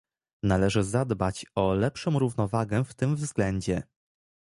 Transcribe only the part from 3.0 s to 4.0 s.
względzie